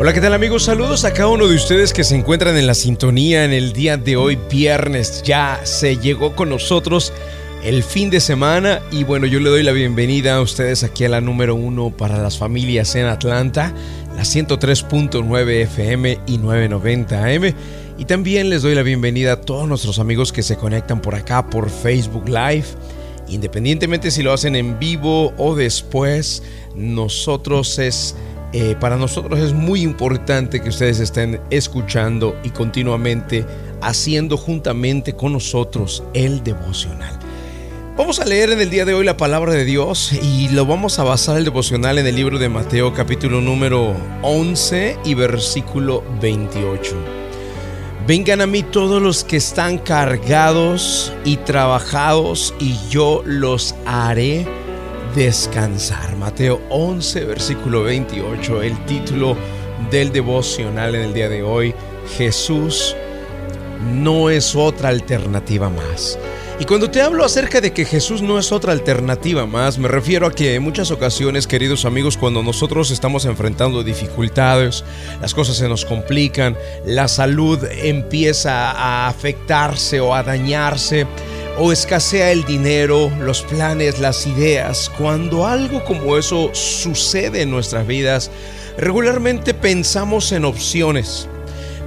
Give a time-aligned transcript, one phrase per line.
[0.00, 0.62] Hola, ¿qué tal amigos?
[0.62, 3.96] Saludos a cada uno de ustedes que se encuentran en la sintonía en el día
[3.96, 5.24] de hoy, viernes.
[5.24, 7.12] Ya se llegó con nosotros
[7.64, 11.08] el fin de semana y bueno, yo le doy la bienvenida a ustedes aquí a
[11.08, 13.74] la número uno para las familias en Atlanta,
[14.14, 17.54] la 103.9 FM y 990 AM.
[17.98, 21.50] Y también les doy la bienvenida a todos nuestros amigos que se conectan por acá
[21.50, 22.66] por Facebook Live.
[23.28, 26.44] Independientemente si lo hacen en vivo o después,
[26.76, 28.14] nosotros es
[28.52, 33.44] eh, para nosotros es muy importante que ustedes estén escuchando y continuamente
[33.82, 37.18] haciendo juntamente con nosotros el devocional.
[37.98, 40.98] Vamos a leer en el día de hoy la palabra de Dios y lo vamos
[40.98, 46.94] a basar el devocional en el libro de Mateo capítulo número 11 y versículo 28.
[48.06, 54.46] Vengan a mí todos los que están cargados y trabajados y yo los haré
[55.14, 56.16] descansar.
[56.16, 59.36] Mateo 11, versículo 28, el título
[59.90, 61.74] del devocional en el día de hoy,
[62.16, 62.96] Jesús
[63.92, 66.18] no es otra alternativa más.
[66.60, 70.26] Y cuando te hablo acerca de que Jesús no es otra alternativa más, me refiero
[70.26, 74.82] a que en muchas ocasiones, queridos amigos, cuando nosotros estamos enfrentando dificultades,
[75.20, 81.06] las cosas se nos complican, la salud empieza a afectarse o a dañarse,
[81.60, 87.86] o escasea el dinero, los planes, las ideas, cuando algo como eso sucede en nuestras
[87.86, 88.30] vidas,
[88.76, 91.28] regularmente pensamos en opciones,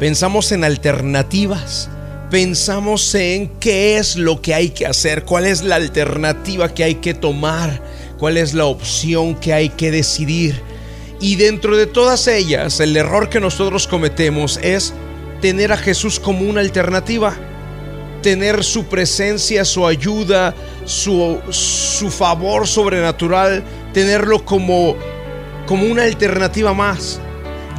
[0.00, 1.90] pensamos en alternativas,
[2.30, 6.94] pensamos en qué es lo que hay que hacer, cuál es la alternativa que hay
[6.96, 7.82] que tomar,
[8.18, 10.62] cuál es la opción que hay que decidir.
[11.20, 14.94] Y dentro de todas ellas, el error que nosotros cometemos es
[15.42, 17.36] tener a Jesús como una alternativa
[18.22, 24.96] tener su presencia, su ayuda, su, su favor sobrenatural, tenerlo como,
[25.66, 27.20] como una alternativa más.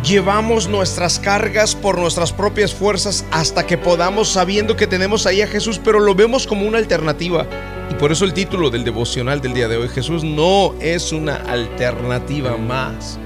[0.03, 5.47] Llevamos nuestras cargas por nuestras propias fuerzas hasta que podamos sabiendo que tenemos ahí a
[5.47, 7.45] Jesús, pero lo vemos como una alternativa.
[7.91, 11.35] Y por eso el título del devocional del día de hoy, Jesús no es una
[11.35, 13.19] alternativa más.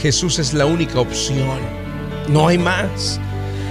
[0.00, 1.58] Jesús es la única opción.
[2.28, 3.18] No hay más.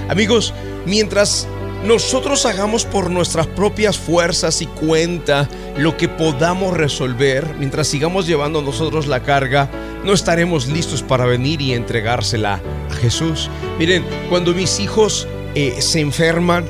[0.08, 0.52] Amigos,
[0.86, 1.46] mientras
[1.84, 5.48] nosotros hagamos por nuestras propias fuerzas y cuenta
[5.78, 9.70] lo que podamos resolver, mientras sigamos llevando nosotros la carga,
[10.04, 12.60] no estaremos listos para venir y entregársela
[12.90, 13.48] a Jesús.
[13.78, 16.66] Miren, cuando mis hijos eh, se enferman,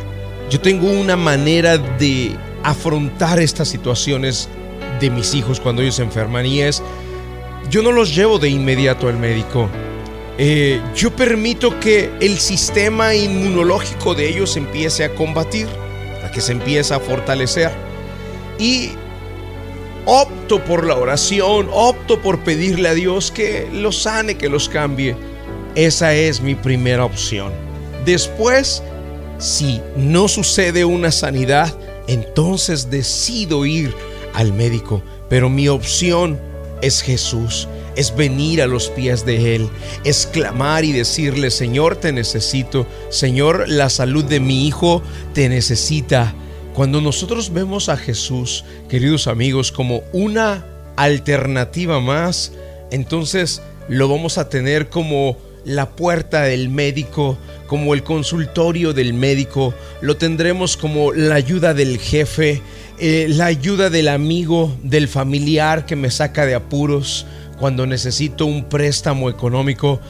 [0.49, 4.49] yo tengo una manera de afrontar estas situaciones
[5.01, 6.83] de mis hijos cuando ellos se enferman y es,
[7.69, 9.69] yo no los llevo de inmediato al médico
[10.43, 15.69] eh, yo permito que el sistema inmunológico de ellos empiece a combatir,
[16.25, 17.71] a que se empiece a fortalecer.
[18.59, 18.93] Y
[20.07, 25.15] opto por la oración, opto por pedirle a Dios que los sane, que los cambie.
[25.75, 27.53] Esa es mi primera opción.
[28.07, 28.83] Después,
[29.37, 31.71] si no sucede una sanidad,
[32.07, 33.95] entonces decido ir
[34.33, 35.03] al médico.
[35.29, 36.41] Pero mi opción
[36.81, 39.69] es Jesús es venir a los pies de Él,
[40.05, 45.03] es clamar y decirle, Señor, te necesito, Señor, la salud de mi hijo
[45.35, 46.35] te necesita.
[46.75, 50.65] Cuando nosotros vemos a Jesús, queridos amigos, como una
[50.97, 52.53] alternativa más,
[52.91, 59.75] entonces lo vamos a tener como la puerta del médico, como el consultorio del médico,
[60.01, 62.63] lo tendremos como la ayuda del jefe,
[62.99, 67.27] eh, la ayuda del amigo, del familiar que me saca de apuros,
[67.61, 70.01] cuando necesito un préstamo económico.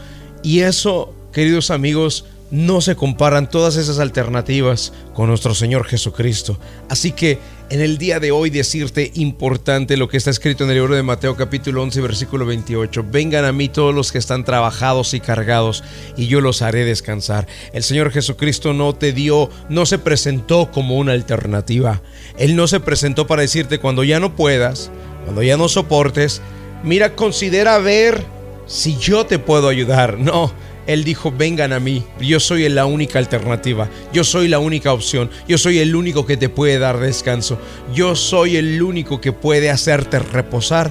[0.43, 6.59] Y eso, queridos amigos, no se comparan todas esas alternativas con nuestro Señor Jesucristo.
[6.89, 7.39] Así que
[7.71, 11.05] en el día de hoy decirte importante lo que está escrito en el libro de
[11.05, 13.05] Mateo capítulo 11 versículo 28.
[13.09, 15.85] Vengan a mí todos los que están trabajados y cargados
[16.17, 17.47] y yo los haré descansar.
[17.73, 22.03] El Señor Jesucristo no te dio, no se presentó como una alternativa.
[22.39, 24.91] Él no se presentó para decirte cuando ya no puedas,
[25.25, 26.43] cuando ya no soportes,
[26.83, 28.25] mira, considera ver
[28.67, 30.19] si yo te puedo ayudar.
[30.19, 30.53] No,
[30.87, 35.31] él dijo, vengan a mí, yo soy la única alternativa, yo soy la única opción,
[35.47, 37.59] yo soy el único que te puede dar descanso,
[37.95, 40.91] yo soy el único que puede hacerte reposar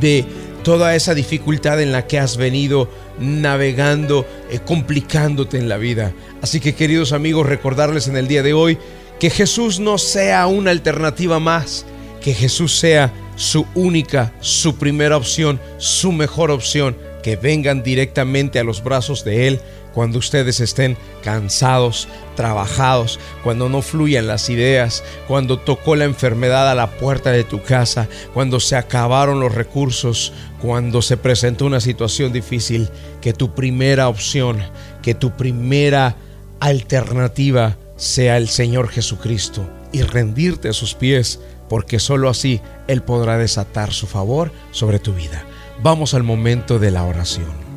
[0.00, 0.26] de
[0.64, 6.12] toda esa dificultad en la que has venido navegando, eh, complicándote en la vida.
[6.42, 8.76] Así que queridos amigos, recordarles en el día de hoy
[9.18, 11.86] que Jesús no sea una alternativa más,
[12.20, 18.64] que Jesús sea su única, su primera opción, su mejor opción, que vengan directamente a
[18.64, 19.60] los brazos de Él
[19.94, 26.74] cuando ustedes estén cansados, trabajados, cuando no fluyan las ideas, cuando tocó la enfermedad a
[26.74, 32.32] la puerta de tu casa, cuando se acabaron los recursos, cuando se presentó una situación
[32.32, 32.88] difícil,
[33.20, 34.60] que tu primera opción,
[35.02, 36.16] que tu primera
[36.60, 43.38] alternativa sea el Señor Jesucristo y rendirte a sus pies, porque sólo así Él podrá
[43.38, 45.44] desatar su favor sobre tu vida.
[45.82, 47.68] Vamos al momento de la oración.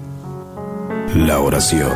[1.15, 1.93] La oración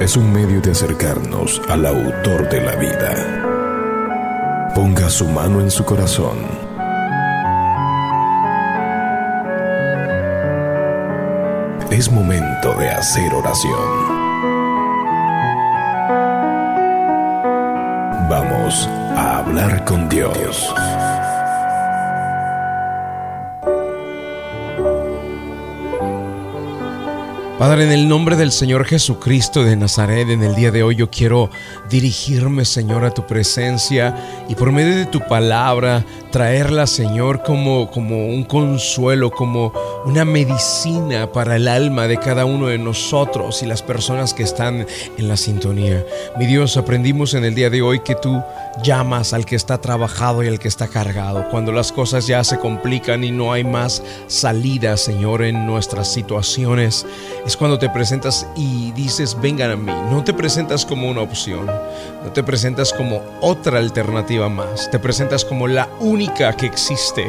[0.00, 4.70] es un medio de acercarnos al autor de la vida.
[4.74, 6.38] Ponga su mano en su corazón.
[11.90, 14.17] Es momento de hacer oración.
[18.28, 18.86] Vamos
[19.16, 20.74] a hablar con Dios.
[27.58, 31.10] Padre, en el nombre del Señor Jesucristo de Nazaret, en el día de hoy yo
[31.10, 31.48] quiero
[31.88, 34.14] dirigirme, Señor, a tu presencia
[34.46, 39.72] y por medio de tu palabra traerla, Señor, como, como un consuelo, como
[40.04, 44.86] una medicina para el alma de cada uno de nosotros y las personas que están
[45.16, 46.04] en la sintonía.
[46.38, 48.42] Mi Dios, aprendimos en el día de hoy que tú
[48.82, 51.48] llamas al que está trabajado y al que está cargado.
[51.50, 57.06] Cuando las cosas ya se complican y no hay más salida, Señor, en nuestras situaciones,
[57.46, 59.92] es cuando te presentas y dices, vengan a mí.
[60.10, 65.44] No te presentas como una opción, no te presentas como otra alternativa más, te presentas
[65.44, 66.17] como la única
[66.56, 67.26] que existe.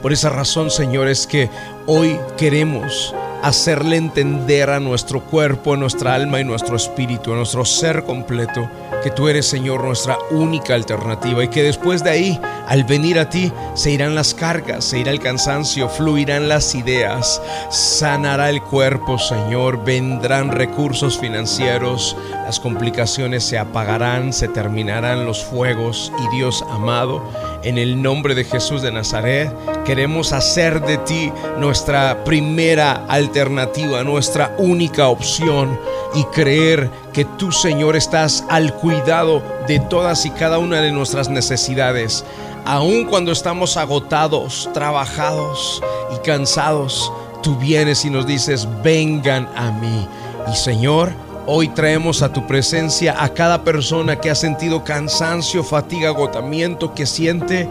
[0.00, 1.50] Por esa razón, Señor, es que
[1.90, 7.64] hoy queremos hacerle entender a nuestro cuerpo, a nuestra alma y nuestro espíritu, a nuestro
[7.64, 8.68] ser completo,
[9.02, 13.30] que tú eres, Señor, nuestra única alternativa y que después de ahí, al venir a
[13.30, 17.40] ti, se irán las cargas, se irá el cansancio, fluirán las ideas,
[17.70, 26.12] sanará el cuerpo, Señor, vendrán recursos financieros, las complicaciones se apagarán, se terminarán los fuegos
[26.18, 27.22] y Dios amado,
[27.62, 31.77] en el nombre de Jesús de Nazaret, queremos hacer de ti nuestra
[32.24, 35.78] primera alternativa, nuestra única opción
[36.14, 41.28] y creer que tú, Señor, estás al cuidado de todas y cada una de nuestras
[41.28, 42.24] necesidades.
[42.64, 45.82] Aun cuando estamos agotados, trabajados
[46.14, 50.06] y cansados, tú vienes y nos dices, vengan a mí.
[50.52, 51.12] Y Señor,
[51.50, 57.06] Hoy traemos a tu presencia a cada persona que ha sentido cansancio, fatiga, agotamiento, que
[57.06, 57.66] siente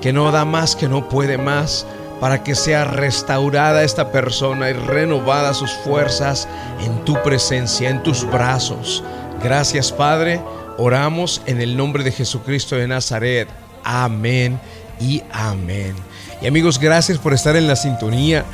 [0.00, 1.86] que no da más, que no puede más,
[2.22, 6.46] para que sea restaurada esta persona y renovada sus fuerzas
[6.80, 9.02] en tu presencia, en tus brazos.
[9.42, 10.40] Gracias Padre,
[10.78, 13.48] oramos en el nombre de Jesucristo de Nazaret.
[13.82, 14.60] Amén
[15.00, 15.96] y amén.
[16.40, 18.44] Y amigos, gracias por estar en la sintonía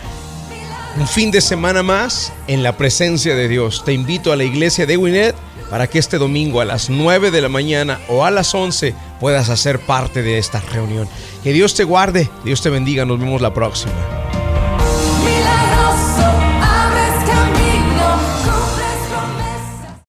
[0.99, 3.85] un fin de semana más en la presencia de Dios.
[3.85, 5.37] Te invito a la iglesia de Winet
[5.71, 9.49] para que este domingo a las 9 de la mañana o a las 11 puedas
[9.49, 11.09] hacer parte de esta reunión.
[11.45, 14.18] Que Dios te guarde, Dios te bendiga, nos vemos la próxima.